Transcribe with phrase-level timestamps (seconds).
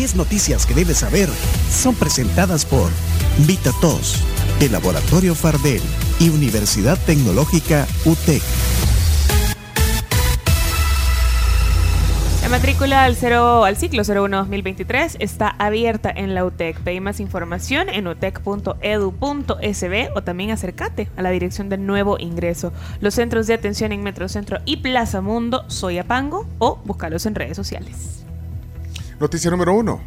[0.00, 1.28] 10 noticias que debes saber
[1.70, 2.90] son presentadas por
[3.46, 4.24] VitaTos,
[4.58, 5.82] el Laboratorio Fardel
[6.18, 8.42] y Universidad Tecnológica UTEC.
[12.40, 16.80] La matrícula al, al ciclo 01-2023 está abierta en la UTEC.
[16.80, 18.78] Pedí más información en utec.edu.sb
[20.14, 22.72] o también acércate a la dirección del nuevo ingreso.
[23.02, 28.24] Los centros de atención en Metrocentro y Plaza Mundo, Soyapango o búscalos en redes sociales.
[29.20, 30.00] Noticia número uno.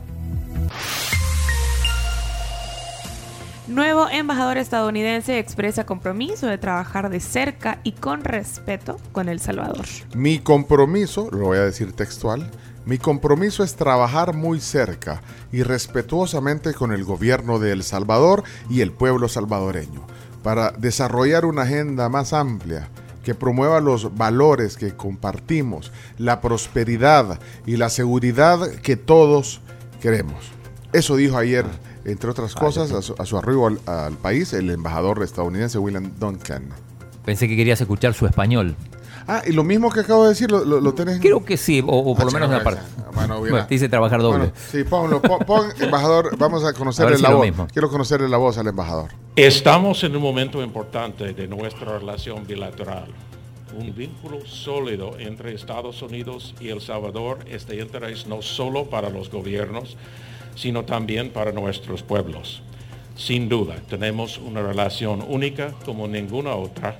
[3.67, 9.85] Nuevo embajador estadounidense expresa compromiso de trabajar de cerca y con respeto con El Salvador.
[10.15, 12.49] Mi compromiso, lo voy a decir textual,
[12.85, 15.21] mi compromiso es trabajar muy cerca
[15.51, 20.07] y respetuosamente con el gobierno de El Salvador y el pueblo salvadoreño
[20.41, 22.89] para desarrollar una agenda más amplia
[23.23, 29.61] que promueva los valores que compartimos, la prosperidad y la seguridad que todos
[30.01, 30.51] queremos.
[30.91, 31.65] Eso dijo ayer
[32.05, 36.65] entre otras cosas, a su, arribo al, país, el embajador estadounidense William Duncan.
[37.25, 38.75] Pensé que querías escuchar su español.
[39.27, 41.19] Ah, y lo mismo que acabo de decir, ¿lo, lo, tenés?
[41.19, 42.81] Creo que sí, o, por lo menos una parte.
[43.13, 44.51] Bueno, dice trabajar doble.
[44.71, 47.47] sí, ponlo, pon, embajador, vamos a conocerle la voz.
[47.71, 49.11] Quiero conocerle la voz al embajador.
[49.35, 53.07] Estamos en un momento importante de nuestra relación bilateral.
[53.77, 59.09] Un vínculo sólido entre Estados Unidos y El Salvador es de interés no solo para
[59.09, 59.97] los gobiernos,
[60.55, 62.61] sino también para nuestros pueblos.
[63.15, 66.97] Sin duda, tenemos una relación única como ninguna otra,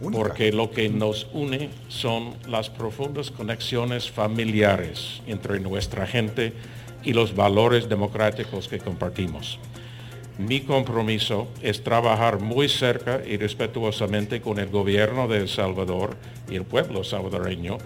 [0.00, 6.52] porque lo que nos une son las profundas conexiones familiares entre nuestra gente
[7.02, 9.58] y los valores democráticos que compartimos.
[10.38, 16.16] Mi compromiso es trabajar muy cerca y respetuosamente con el gobierno de El Salvador
[16.50, 17.76] y el pueblo salvadoreño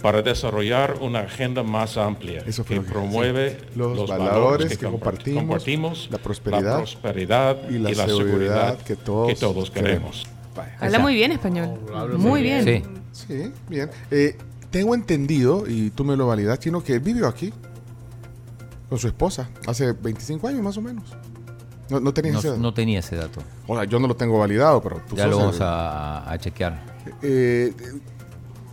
[0.00, 7.78] para desarrollar una agenda más amplia que promueve los, valores, que, compartimos, la, prosperidad, y
[7.78, 10.26] la, seguridad, que todos, queremos.
[10.78, 11.78] Habla muy bien español.
[12.18, 12.84] muy bien.
[13.12, 13.90] Sí, bien.
[14.10, 14.36] Eh,
[14.70, 17.52] tengo entendido, y tú me lo validas, Chino, que vivió aquí
[18.88, 21.04] con su esposa hace 25 años más o menos.
[21.88, 22.60] No, no tenía ese dato.
[22.60, 23.42] No tenía ese dato.
[23.66, 26.80] O sea, yo no lo tengo validado, pero tú Ya lo vamos a, a, chequear.
[27.20, 27.74] Eh,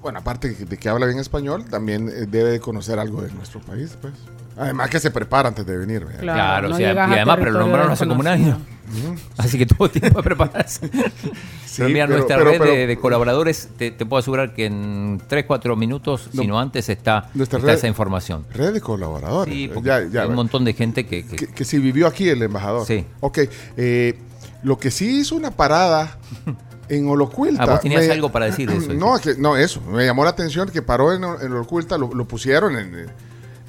[0.01, 3.59] bueno, aparte de que habla bien español, también eh, debe de conocer algo de nuestro
[3.59, 4.13] país, pues.
[4.55, 6.05] Además que se prepara antes de venir.
[6.19, 8.57] Claro, y además, pero lo nombraron hace como un año.
[9.38, 10.88] Así que tuvo tiempo de prepararse.
[11.66, 16.30] sí, pero mira, nuestra red de, colaboradores, te, puedo asegurar que en 3, 4 minutos,
[16.31, 17.30] si no antes, está,
[17.68, 18.46] esa información.
[18.53, 19.53] Red de colaboradores.
[19.53, 21.66] Sí, hay un montón de gente que que, que...
[21.66, 22.86] sí vivió aquí el embajador.
[22.86, 23.06] Sí.
[23.20, 23.40] Ok.
[23.78, 24.18] Eh,
[24.64, 26.18] lo que sí hizo una parada
[26.90, 27.64] en Holocuilta.
[27.64, 28.94] Ah, vos tenías algo para decir eso.
[28.94, 29.81] No, no, eso.
[29.81, 33.08] Me llamó la atención que paró en, en lo, pusieron en,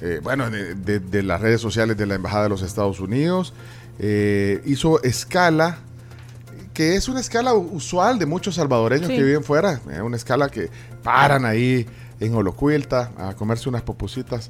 [0.01, 3.53] eh, bueno, de, las redes sociales de la Embajada de los Estados Unidos.
[3.99, 5.79] Eh, hizo escala,
[6.73, 9.81] que es una escala usual de muchos salvadoreños que viven fuera.
[9.91, 10.69] Es una escala que
[11.03, 11.85] paran ahí
[12.19, 14.49] en Holocuilta a comerse unas popusitas.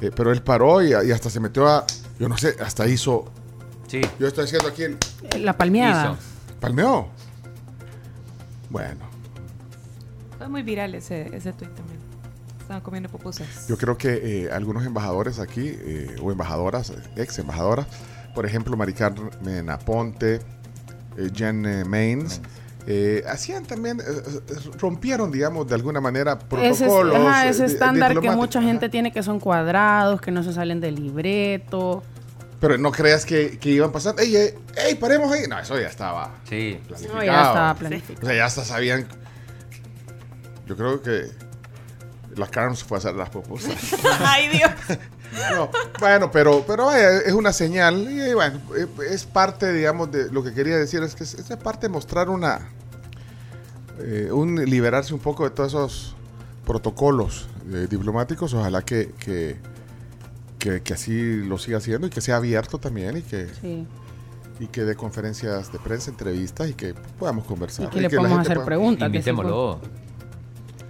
[0.00, 1.84] Eh, pero él paró y, hasta se metió a,
[2.18, 3.30] yo no sé, hasta hizo...
[3.86, 4.00] Sí.
[4.18, 4.84] Yo estoy haciendo aquí
[5.38, 6.16] La palmeada.
[6.60, 7.08] ¿Palmeó?
[8.70, 9.10] Bueno.
[10.38, 11.98] Fue muy viral ese, ese tuit también.
[12.60, 13.66] Estaban comiendo pupusas.
[13.68, 17.86] Yo creo que eh, algunos embajadores aquí, eh, o embajadoras, ex embajadoras,
[18.34, 20.40] por ejemplo, Maricarmen Aponte,
[21.16, 22.40] eh, Jen Mains,
[23.28, 24.00] hacían también,
[24.78, 27.16] rompieron, digamos, de alguna manera protocolos.
[27.16, 30.96] Ese, ese estándar que mucha gente tiene que son cuadrados, que no se salen del
[30.96, 32.02] libreto.
[32.60, 34.20] Pero no creas que, que iban pasando.
[34.20, 35.44] ¡Ey, ey, ey, paremos ahí!
[35.48, 36.34] No, eso ya estaba.
[36.48, 37.18] Sí, planificado.
[37.18, 38.26] No, ya estaba planificado.
[38.26, 39.06] O sea, ya hasta sabían.
[40.66, 41.30] Yo creo que
[42.36, 43.76] la se fue a hacer las propuestas.
[44.20, 44.70] ¡Ay, Dios!
[45.98, 48.10] bueno, pero, pero vaya, es una señal.
[48.10, 48.60] Y bueno,
[49.08, 51.02] es parte, digamos, de lo que quería decir.
[51.02, 52.68] Es que es, parte de mostrar una.
[53.98, 56.16] Eh, un liberarse un poco de todos esos
[56.64, 58.54] protocolos eh, diplomáticos.
[58.54, 59.58] Ojalá que, que
[60.60, 63.48] que, así lo siga haciendo y que sea abierto también y que,
[64.60, 67.86] y que dé conferencias de prensa, entrevistas y que podamos conversar.
[67.86, 69.06] Y que le podamos hacer preguntas.
[69.06, 69.80] Invitémoslo.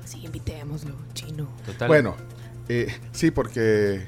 [0.05, 1.49] Sí, invitémoslo, chino.
[1.87, 2.17] Bueno,
[2.69, 4.07] eh, sí, porque,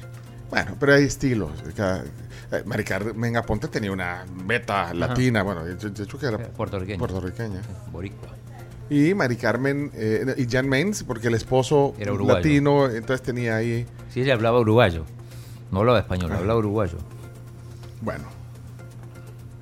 [0.52, 1.50] bueno, pero hay estilos.
[1.78, 6.98] Eh, Mari Carmen Aponte tenía una meta latina, bueno, de hecho que era puertorriqueña.
[6.98, 7.62] puertorriqueña.
[7.90, 8.28] Boricua.
[8.90, 13.86] Y Mari Carmen eh, y Jan Mains, porque el esposo era latino, entonces tenía ahí.
[14.10, 15.06] Sí, ella hablaba uruguayo.
[15.70, 16.98] No hablaba español, hablaba uruguayo.
[18.02, 18.24] Bueno,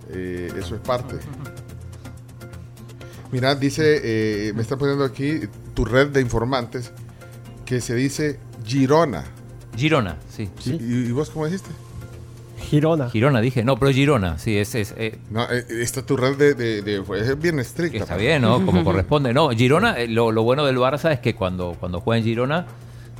[0.09, 1.15] eh, eso es parte.
[3.31, 5.43] Mira, dice, eh, me está poniendo aquí
[5.73, 6.91] tu red de informantes
[7.65, 9.23] que se dice Girona.
[9.76, 10.49] Girona, sí.
[10.64, 11.70] ¿Y, vos cómo dijiste?
[12.61, 13.08] Girona.
[13.08, 13.64] Girona, dije.
[13.64, 14.75] No, pero Girona, sí, es...
[14.75, 15.19] es eh.
[15.31, 17.99] no, eh, esta tu red de, es bien estricta.
[17.99, 18.64] Está bien, ¿no?
[18.67, 19.32] Como corresponde.
[19.32, 22.67] No, Girona, eh, lo, bueno del Barça es que cuando, cuando juega en Girona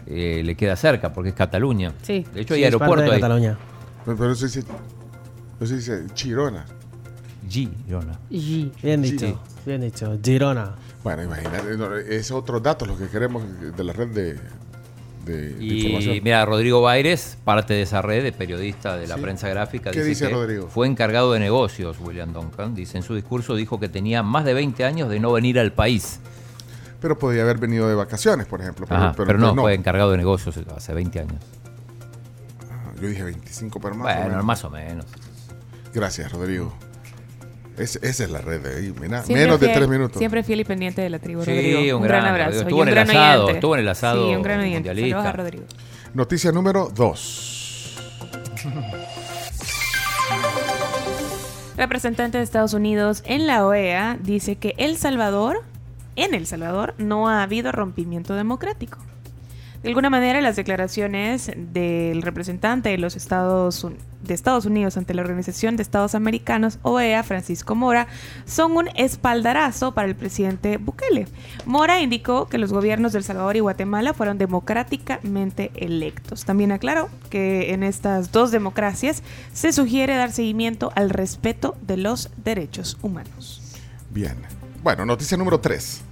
[0.06, 1.93] le queda cerca, porque es Cataluña.
[2.02, 2.26] Sí.
[2.35, 3.56] De hecho, hay aeropuerto de Cataluña.
[4.05, 4.64] Pero, pero eso dice,
[5.61, 6.67] eso dice Girona.
[7.49, 8.19] Girona.
[8.29, 10.19] Bien dicho, bien dicho.
[10.23, 10.75] Girona.
[11.02, 13.43] Bueno, imagínate, es otro dato lo que queremos
[13.76, 14.38] de la red de,
[15.29, 20.03] y mira, Rodrigo Baires, parte de esa red de periodista de la prensa gráfica, ¿Qué
[20.03, 20.69] dice, Rodrigo?
[20.69, 22.75] Fue encargado de negocios, William Duncan.
[22.75, 25.73] Dice en su discurso, dijo que tenía más de 20 años de no venir al
[25.73, 26.21] país.
[27.01, 28.87] Pero podía haber venido de vacaciones, por ejemplo.
[29.17, 31.43] Pero, no, fue encargado de negocios hace 20 años.
[32.71, 35.07] Ah, yo dije 25, pero más bueno, más o menos.
[35.93, 36.73] Gracias, Rodrigo
[37.79, 39.27] esa es la red de ahí, menos
[39.61, 40.19] de tres minutos.
[40.19, 41.99] Siempre fiel y pendiente de la tribu, sí, Rodrigo.
[41.99, 42.61] Un, gran, abrazo.
[42.61, 44.29] Estuvo en, el asado, estuvo en el asado.
[44.29, 44.89] Sí, un gran oyente.
[44.89, 45.65] Saludos a Rodrigo.
[46.15, 47.97] Noticia número dos.
[51.77, 55.63] Representante de Estados Unidos en la OEA dice que El Salvador,
[56.15, 58.99] en El Salvador, no ha habido rompimiento democrático.
[59.82, 63.87] De alguna manera, las declaraciones del representante de los Estados,
[64.67, 68.06] Unidos ante la Organización de Estados Americanos, OEA, Francisco Mora,
[68.44, 71.29] son un espaldarazo para el presidente Bukele.
[71.65, 76.44] Mora indicó que los gobiernos de El Salvador y Guatemala fueron democráticamente electos.
[76.44, 79.23] También aclaró que en estas dos democracias
[79.55, 83.62] se sugiere dar seguimiento al respeto de los derechos humanos.
[84.11, 84.37] Bien.
[84.83, 86.03] Bueno, noticia número 3.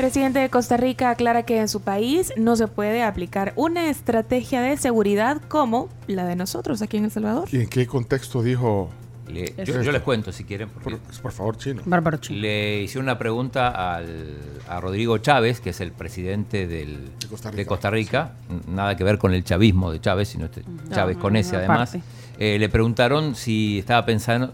[0.00, 4.62] Presidente de Costa Rica aclara que en su país no se puede aplicar una estrategia
[4.62, 7.46] de seguridad como la de nosotros aquí en El Salvador.
[7.52, 8.88] ¿Y en qué contexto dijo?
[9.28, 10.70] yo, les cuento si quieren.
[10.70, 11.82] Por, favor, Chino.
[11.84, 12.40] Bárbaro Chino.
[12.40, 17.10] Le hice una pregunta al, a Rodrigo Chávez, que es el presidente del,
[17.54, 18.32] de, Costa Rica.
[18.68, 21.96] Nada que ver con el chavismo de Chávez, sino este Chávez con ese además.
[22.38, 24.50] Eh, le preguntaron si estaba pensando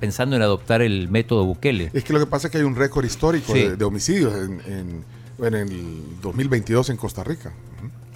[0.00, 1.90] pensando en adoptar el método Bukele.
[1.92, 5.04] Es que lo que pasa es que hay un récord histórico de, homicidios en,
[5.40, 7.52] en, el 2022 en Costa Rica.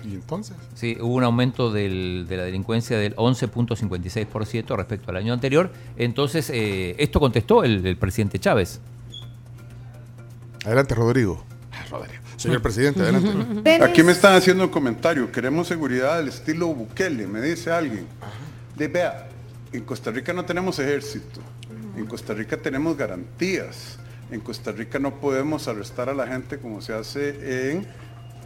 [0.04, 0.56] ¿Y entonces?
[0.74, 5.72] Sí, hubo un aumento de la delincuencia del 11.56% respecto al año anterior.
[5.96, 8.80] Entonces, eh, esto contestó el, presidente Chávez.
[10.64, 11.44] Adelante, Rodrigo.
[11.72, 12.22] Ah, Rodrigo.
[12.36, 13.82] Señor presidente, adelante.
[13.82, 15.30] Aquí me están haciendo un comentario.
[15.30, 18.06] Queremos seguridad del estilo Bukele, me dice alguien.
[18.76, 19.28] De, vea,
[19.72, 21.40] en Costa Rica no tenemos ejército.
[21.96, 23.98] En Costa Rica tenemos garantías.
[24.30, 27.86] En Costa Rica no podemos arrestar a la gente como se hace en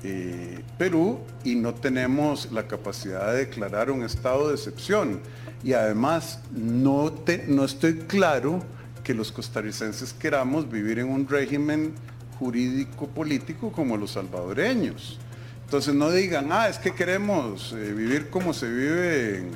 [0.02, 5.20] eh, Perú y no tenemos la capacidad de declarar un estado de excepción.
[5.62, 7.12] Y además no,
[7.46, 8.64] no estoy claro
[9.04, 11.94] que los costarricenses queramos vivir en un régimen
[12.40, 15.20] jurídico político como los salvadoreños.
[15.64, 19.50] Entonces no digan, ah, es que queremos eh, vivir como se vive en,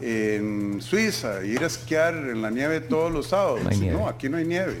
[0.00, 3.60] en Suiza, ir a esquiar en la nieve todos los sábados.
[3.80, 4.78] No, aquí no hay nieve.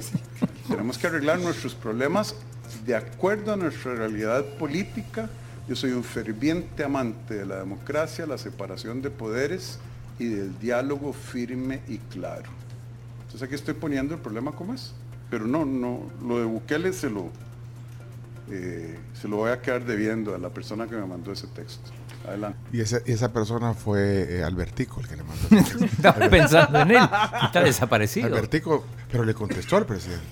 [0.68, 2.34] Tenemos que arreglar nuestros problemas
[2.86, 5.28] de acuerdo a nuestra realidad política.
[5.68, 9.78] Yo soy un ferviente amante de la democracia, la separación de poderes
[10.18, 12.50] y del diálogo firme y claro.
[13.22, 14.92] Entonces aquí estoy poniendo el problema como es.
[15.30, 17.30] Pero no, no, lo de Bukele se lo,
[18.50, 21.90] eh, se lo voy a quedar debiendo a la persona que me mandó ese texto.
[22.72, 25.84] Y esa, esa persona fue eh, Albertico el que le mandó.
[25.84, 27.08] Estaba pensando en él.
[27.44, 28.26] Está desaparecido.
[28.26, 30.26] Albertico, pero le contestó al presidente.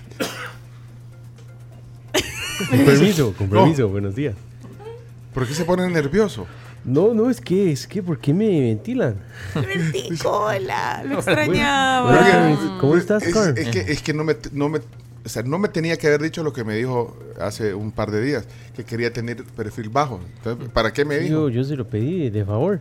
[2.70, 4.34] con permiso, con permiso, buenos días.
[5.34, 6.46] ¿Por qué se pone nervioso?
[6.84, 9.16] No, no, es que, es que, ¿por qué me ventilan?
[9.54, 12.78] Albertico, hola, lo extrañaba.
[12.80, 13.58] ¿Cómo estás, Carl?
[13.58, 14.80] Es, que, es que no me, no me
[15.24, 18.10] o sea, no me tenía que haber dicho lo que me dijo hace un par
[18.10, 20.20] de días, que quería tener perfil bajo.
[20.36, 21.48] Entonces, ¿para qué me dijo?
[21.48, 22.80] Yo, yo se lo pedí de favor.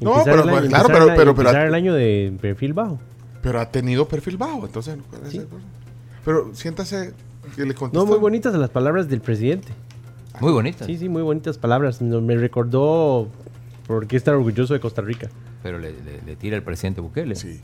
[0.00, 3.00] No, pero claro, pero, pero, pero, el año de perfil bajo.
[3.40, 5.46] Pero ha tenido perfil bajo, entonces no puede ser.
[6.24, 7.14] Pero siéntase
[7.56, 8.04] que le contestó.
[8.04, 9.68] No, muy bonitas las palabras del presidente.
[10.40, 10.86] Muy bonitas.
[10.86, 12.00] Sí, sí, muy bonitas palabras.
[12.00, 13.28] Me recordó
[13.86, 15.28] por qué estar orgulloso de Costa Rica.
[15.62, 15.92] Pero le,
[16.36, 17.34] tira el presidente Bukele.
[17.34, 17.60] Sí.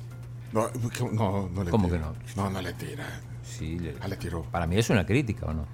[0.53, 0.69] No,
[1.13, 2.15] no, no le ¿Cómo que no?
[2.37, 3.07] No, no le tira
[3.49, 3.79] sí.
[3.79, 4.43] Le, ah, le tiró.
[4.43, 5.67] Para mí es una crítica, ¿o no?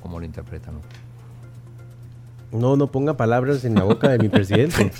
[0.00, 0.80] ¿Cómo lo interpretan?
[2.52, 4.92] No, no ponga palabras en la boca de mi presidente.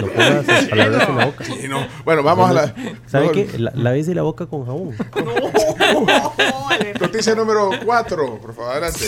[0.00, 1.44] no ponga esas palabras en la boca.
[1.44, 1.86] Sí, no.
[2.04, 2.74] Bueno, vamos a la.
[3.06, 3.58] ¿Sabe qué?
[3.58, 4.90] La, la de la boca con jabón.
[7.00, 9.04] Noticia número 4, por favor, adelante.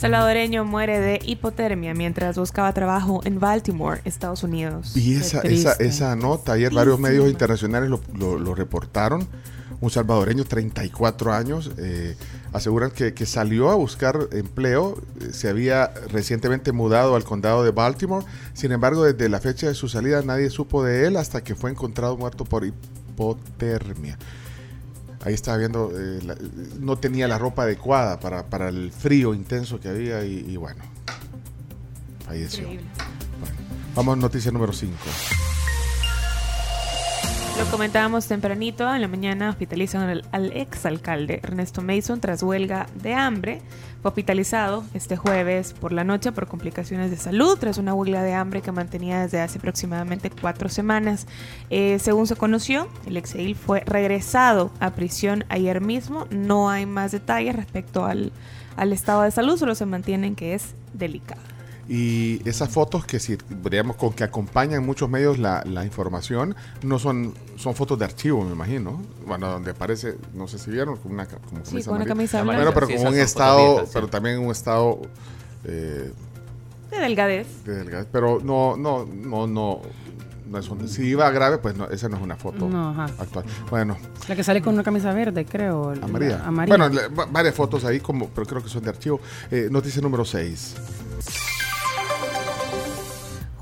[0.00, 4.96] Salvadoreño muere de hipotermia mientras buscaba trabajo en Baltimore, Estados Unidos.
[4.96, 9.28] Y esa, esa, esa nota, ayer varios medios internacionales lo, lo, lo reportaron
[9.80, 11.70] un salvadoreño, 34 años.
[11.78, 12.16] Eh,
[12.52, 17.70] aseguran que, que, salió a buscar empleo, eh, se había recientemente mudado al condado de
[17.70, 18.24] Baltimore.
[18.52, 21.70] Sin embargo, desde la fecha de su salida nadie supo de él hasta que fue
[21.70, 24.18] encontrado muerto por hipotermia.
[25.22, 26.20] Ahí estaba viendo, eh,
[26.78, 30.82] no tenía la ropa adecuada para, para, el frío intenso que había y, y bueno,
[32.24, 32.66] falleció.
[32.66, 32.82] Bueno,
[33.94, 34.96] vamos a noticia número 5.
[37.60, 43.12] Lo comentábamos tempranito, en la mañana hospitalizan al, al exalcalde Ernesto Mason tras huelga de
[43.12, 43.60] hambre.
[44.00, 48.32] Fue hospitalizado este jueves por la noche por complicaciones de salud tras una huelga de
[48.32, 51.26] hambre que mantenía desde hace aproximadamente cuatro semanas.
[51.68, 56.26] Eh, según se conoció, el exeil fue regresado a prisión ayer mismo.
[56.30, 58.32] No hay más detalles respecto al,
[58.76, 61.42] al estado de salud, solo se mantienen que es delicado.
[61.92, 63.36] Y esas fotos que si
[63.68, 66.54] digamos con que acompañan muchos medios la, la, información,
[66.84, 69.02] no son, son fotos de archivo, me imagino.
[69.26, 72.58] Bueno, donde aparece, no sé si vieron, con una, como sí, con una camisa blanca.
[72.62, 75.00] Bueno, pero sí, con un estado, pero también un estado
[75.64, 76.12] eh,
[76.92, 77.64] de delgadez.
[77.64, 78.06] De delgadez.
[78.12, 79.80] Pero no, no, no, no.
[80.46, 83.06] no es un, si iba grave, pues no, esa no es una foto no, ajá.
[83.18, 83.44] actual.
[83.68, 83.96] Bueno.
[84.28, 85.90] La que sale con una camisa verde, creo.
[86.00, 86.46] Amarilla.
[86.46, 86.76] amarilla.
[86.76, 89.20] Bueno, le, varias fotos ahí, como, pero creo que son de archivo.
[89.50, 90.76] Eh, noticia número 6.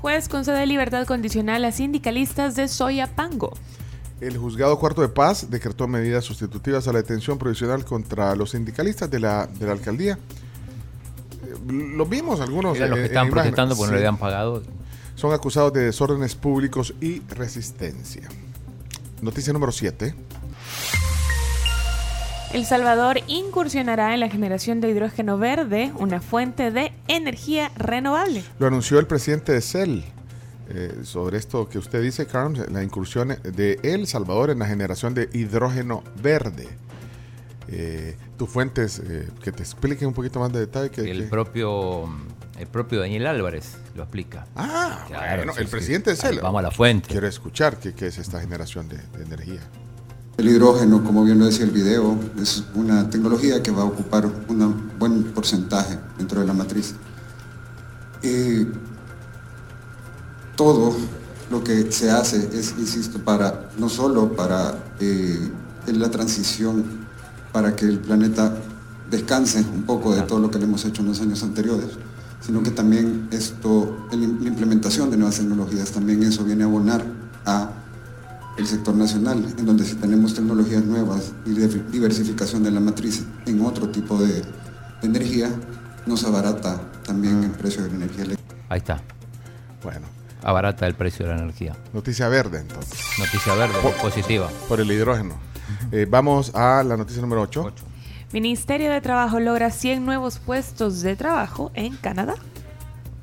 [0.01, 3.51] Juez concede libertad condicional a sindicalistas de Soyapango.
[4.21, 9.11] El juzgado cuarto de paz decretó medidas sustitutivas a la detención provisional contra los sindicalistas
[9.11, 10.17] de la, de la alcaldía.
[11.67, 12.77] Lo vimos algunos.
[12.77, 13.91] Eran los que están protestando porque sí.
[13.91, 14.63] no le habían pagado.
[15.15, 18.27] Son acusados de desórdenes públicos y resistencia.
[19.21, 20.15] Noticia número 7.
[22.51, 28.43] El Salvador incursionará en la generación de hidrógeno verde, una fuente de energía renovable.
[28.57, 30.03] Lo anunció el presidente de CEL.
[30.71, 35.13] Eh, sobre esto que usted dice, Carlos, la incursión de El Salvador en la generación
[35.13, 36.67] de hidrógeno verde.
[37.67, 40.89] Eh, tus fuentes, eh, que te expliquen un poquito más de detalle.
[40.89, 41.27] Que, el, que...
[41.27, 42.09] Propio,
[42.57, 44.47] el propio Daniel Álvarez lo explica.
[44.55, 45.71] Ah, claro, bueno, sí, el sí.
[45.71, 46.39] presidente de CEL.
[46.39, 47.09] Vamos a la fuente.
[47.09, 49.61] Quiero escuchar qué, qué es esta generación de, de energía.
[50.39, 54.25] El hidrógeno, como bien lo decía el video, es una tecnología que va a ocupar
[54.47, 56.93] un buen porcentaje dentro de la matriz.
[58.23, 58.65] Y
[60.55, 60.95] todo
[61.51, 65.51] lo que se hace es, insisto, para no solo para eh,
[65.87, 66.85] la transición,
[67.51, 68.55] para que el planeta
[69.11, 71.89] descanse un poco de todo lo que le hemos hecho en los años anteriores,
[72.39, 77.03] sino que también esto, la implementación de nuevas tecnologías, también eso viene a abonar
[77.45, 77.71] a
[78.59, 83.61] el sector nacional, en donde si tenemos tecnologías nuevas y diversificación de la matriz en
[83.61, 84.43] otro tipo de, de
[85.01, 85.49] energía,
[86.05, 88.55] nos abarata también el precio de la energía eléctrica.
[88.67, 89.01] Ahí está.
[89.81, 90.07] Bueno.
[90.43, 91.75] Abarata el precio de la energía.
[91.93, 92.99] Noticia verde, entonces.
[93.17, 94.49] Noticia verde, por, positiva.
[94.67, 95.35] Por el hidrógeno.
[95.91, 97.63] Eh, vamos a la noticia número 8.
[97.65, 97.85] 8.
[98.31, 102.35] Ministerio de Trabajo logra 100 nuevos puestos de trabajo en Canadá.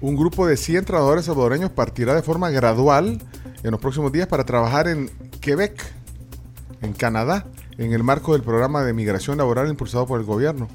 [0.00, 3.19] Un grupo de 100 trabajadores salvadoreños partirá de forma gradual
[3.62, 5.11] en los próximos días para trabajar en
[5.47, 5.81] Quebec,
[6.83, 7.47] en Canadá,
[7.79, 10.67] en el marco del programa de migración laboral impulsado por el gobierno.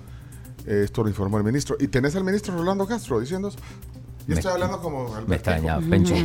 [0.66, 1.76] Eh, esto lo informó el ministro.
[1.78, 3.58] ¿Y tenés al ministro Rolando Castro diciendo eso?
[4.28, 5.14] Yo estoy hablando como...
[5.28, 6.16] Me extraña, Pencho.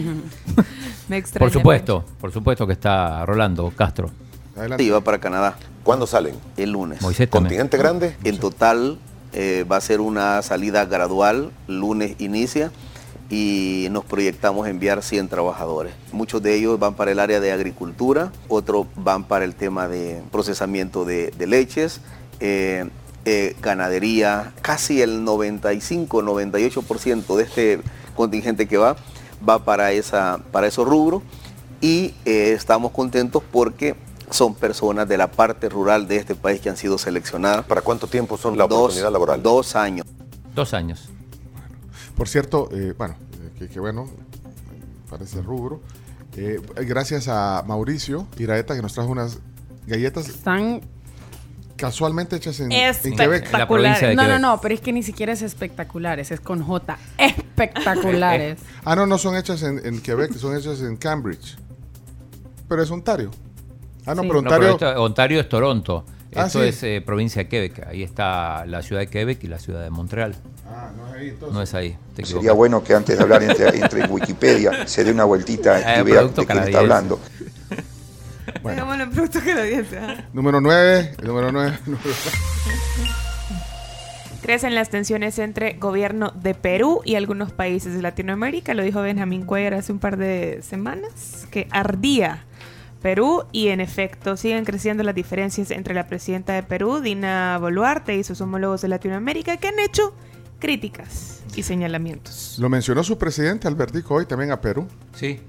[1.09, 4.11] me extraña, por supuesto, por supuesto que está Rolando Castro.
[4.57, 4.85] Adelante.
[4.85, 5.57] Sí, va para Canadá.
[5.83, 6.37] ¿Cuándo salen?
[6.57, 7.03] El lunes.
[7.03, 8.17] Moisés ¿Continente grande?
[8.23, 9.01] En total
[9.33, 11.51] eh, va a ser una salida gradual.
[11.67, 12.71] Lunes inicia
[13.29, 15.95] y nos proyectamos enviar 100 trabajadores.
[16.13, 20.23] Muchos de ellos van para el área de agricultura, otros van para el tema de
[20.31, 22.01] procesamiento de, de leches,
[22.41, 22.89] eh,
[23.25, 27.81] eh, ganadería, casi el 95-98% de este
[28.15, 28.97] contingente que va
[29.47, 31.23] va para, esa, para esos rubros
[31.81, 33.97] y eh, estamos contentos porque
[34.31, 37.65] son personas de la parte rural de este país que han sido seleccionadas.
[37.65, 39.43] ¿Para cuánto tiempo son la dos, oportunidad laboral?
[39.43, 40.07] Dos años.
[40.55, 41.09] Dos años.
[42.17, 43.15] Por cierto, eh, bueno,
[43.59, 44.09] que, que, bueno,
[45.11, 45.81] parece rubro.
[46.37, 49.39] Eh, gracias a Mauricio Iraeta que nos trajo unas
[49.87, 50.29] galletas.
[50.29, 50.83] Están
[51.77, 53.53] casualmente hechas en, en Quebec.
[53.53, 54.41] La provincia de no, Quebec.
[54.41, 56.99] no, no, pero es que ni siquiera es espectaculares, es con J.
[57.19, 58.59] Espectaculares.
[58.85, 61.57] ah, no, no son hechas en, en, Quebec, son hechas en Cambridge.
[62.69, 63.31] Pero es Ontario.
[64.07, 64.29] Ah, no, sí.
[64.29, 64.69] pero Ontario.
[64.69, 66.05] No, pero esto, Ontario es Toronto.
[66.37, 66.69] Ah, Esto sí.
[66.69, 67.87] es eh, provincia de Quebec.
[67.87, 70.35] Ahí está la ciudad de Quebec y la ciudad de Montreal.
[70.69, 71.55] Ah, no es ahí entonces.
[71.55, 71.97] No es ahí.
[72.23, 76.01] Sería bueno que antes de hablar entre, entre en Wikipedia se dé una vueltita eh,
[76.01, 77.21] y vea de quién está hablando.
[78.63, 78.87] Bueno.
[79.11, 79.97] Producto canadiense.
[79.97, 80.25] ¿eh?
[80.33, 81.17] Número 9.
[81.23, 81.79] Número 9.
[84.43, 88.75] Crecen las tensiones entre gobierno de Perú y algunos países de Latinoamérica.
[88.75, 92.45] Lo dijo Benjamín Cuellar hace un par de semanas, que ardía
[93.03, 98.17] Perú y en efecto siguen creciendo las diferencias entre la presidenta de Perú, Dina Boluarte,
[98.17, 100.15] y sus homólogos de Latinoamérica que han hecho
[100.59, 102.57] críticas y señalamientos.
[102.59, 104.87] Lo mencionó su presidente Albertico hoy también a Perú.
[105.15, 105.41] Sí.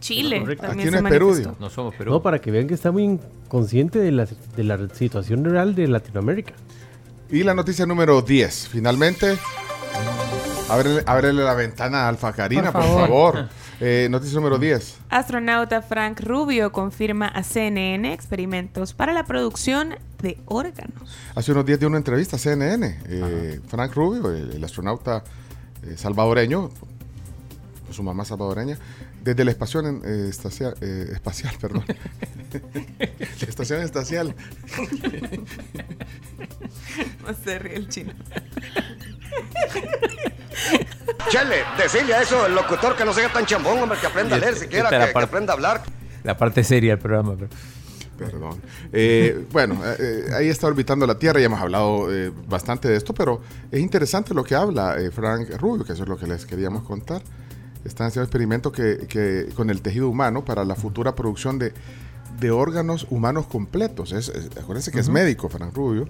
[0.00, 0.44] Chile.
[0.62, 2.12] Aquí no es Perú, No somos Perú.
[2.12, 4.26] No, para que vean que está muy consciente de la,
[4.56, 6.52] de la situación real de Latinoamérica.
[7.30, 8.68] Y la noticia número 10.
[8.68, 9.36] Finalmente,
[10.68, 13.48] ábrele, la ventana a Alfa Karina, por favor.
[13.80, 15.00] Eh, noticia número 10.
[15.10, 21.14] Astronauta Frank Rubio confirma a CNN experimentos para la producción de órganos.
[21.34, 22.98] Hace unos días dio una entrevista a CNN.
[23.06, 25.22] Eh, Frank Rubio, el, astronauta
[25.82, 26.70] eh, salvadoreño,
[27.90, 28.78] su mamá salvadoreña,
[29.22, 31.84] desde la estación espacial, espacial, perdón.
[31.86, 34.34] la estación espacial.
[37.26, 38.14] no se ríe el chino.
[41.30, 44.38] Chele, decirle a eso el locutor que no sea tan chambón, hombre, que aprenda a
[44.38, 45.82] leer siquiera, que, que, aprenda a hablar.
[46.22, 47.36] La parte seria del programa.
[48.16, 48.60] Perdón.
[48.92, 52.08] Eh, bueno, eh, eh, ahí está orbitando la Tierra, ya hemos hablado
[52.48, 56.16] bastante de esto, pero es interesante lo que habla Frank Rubio, que eso es lo
[56.16, 57.22] que les queríamos contar.
[57.84, 61.72] Están haciendo experimentos que, que, con el tejido humano para la futura producción de,
[62.40, 64.12] de órganos humanos completos.
[64.12, 66.08] Es, acuérdense que es médico, Frank Rubio,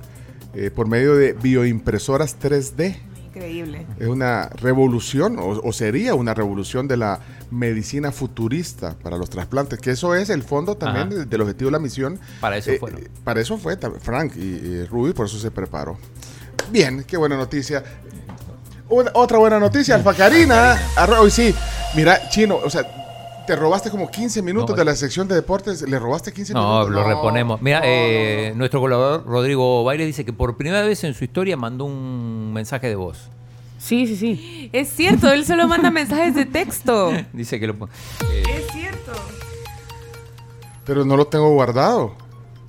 [0.75, 2.97] por medio de bioimpresoras 3D.
[3.37, 3.87] Increíble.
[4.01, 9.91] Es una revolución, o, sería una revolución de la medicina futurista para los trasplantes, que
[9.91, 12.19] eso es el fondo también del, objetivo de la misión.
[12.41, 12.93] Para eso fue.
[12.93, 15.99] Eh, para eso fue Frank y, y Ruby, por eso se preparó.
[16.71, 17.85] Bien, qué buena noticia.
[18.89, 20.81] otra buena noticia, Alfa Karina.
[21.21, 21.55] Hoy sí,
[21.95, 23.06] mira, Chino, o sea,
[23.47, 25.83] te robaste como 15 minutos de la sección de deportes.
[25.83, 26.89] ¿Le robaste 15 minutos?
[26.89, 27.63] No, lo reponemos.
[27.63, 31.85] Mira, eh, nuestro colaborador Rodrigo Baile dice que por primera vez en su historia mandó
[31.85, 33.31] un mensaje de voz.
[33.79, 34.71] Sí, sí, sí.
[34.73, 37.13] Es cierto, él solo manda mensajes de texto.
[37.33, 39.13] dice que lo eh, es cierto.
[40.85, 42.15] Pero no lo tengo guardado.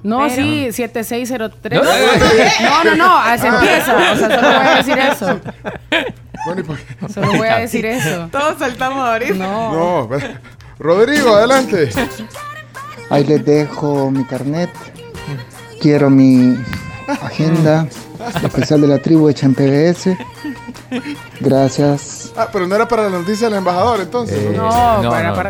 [0.03, 1.81] No, sí, 7603.
[2.61, 3.95] No, no, no, así empieza.
[4.13, 5.39] O sea, solo voy a decir eso.
[6.45, 8.29] Bueno, ¿y Solo voy a decir eso.
[8.31, 9.33] Todos saltamos ahorita.
[9.33, 10.07] No.
[10.07, 10.09] no
[10.79, 11.89] Rodrigo, adelante.
[13.09, 14.69] Ahí les dejo mi carnet.
[15.81, 16.55] Quiero mi
[17.21, 17.87] agenda
[18.43, 20.17] especial de la tribu hecha en PBS.
[21.39, 22.26] Gracias.
[22.37, 24.37] Ah, pero no era para la noticia del embajador, entonces.
[24.37, 25.01] Eh, no,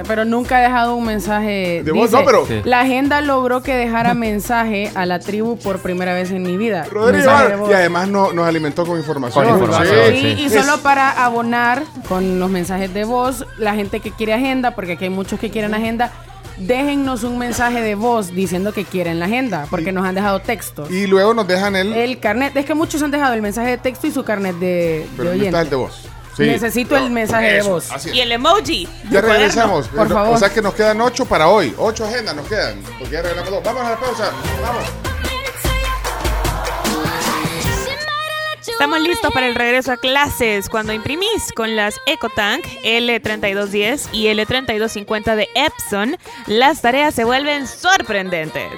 [0.08, 1.84] pero nunca ha dejado un mensaje.
[1.84, 2.48] De no, pero.
[2.64, 6.86] La agenda logró que dejara mensaje a la tribu por primera vez en mi vida.
[6.90, 7.30] Rodrigo,
[7.70, 9.46] y además no, nos alimentó con información.
[10.38, 14.94] y solo para abonar con los mensajes de voz, la gente que quiere agenda, porque
[14.94, 16.12] aquí hay muchos que quieren agenda
[16.58, 20.90] déjennos un mensaje de voz diciendo que quieren la agenda, porque nos han dejado textos.
[20.90, 21.94] Y luego nos dejan el...
[21.94, 22.56] El carnet.
[22.56, 25.40] Es que muchos han dejado el mensaje de texto y su carnet de, Pero de
[25.40, 25.66] oyente.
[25.66, 26.08] de voz.
[26.38, 27.90] Necesito el mensaje de voz.
[28.14, 28.88] Y el emoji.
[29.10, 29.88] Ya regresamos.
[29.88, 30.36] Por favor.
[30.36, 31.74] O sea que nos quedan ocho para hoy.
[31.78, 32.82] Ocho agendas nos quedan.
[33.00, 33.64] Porque ya regalamos dos.
[33.64, 34.32] Vamos a la pausa.
[34.62, 34.84] Vamos.
[38.68, 45.36] Estamos listos para el regreso a clases cuando imprimís con las EcoTank L3210 y L3250
[45.36, 48.74] de Epson, las tareas se vuelven sorprendentes.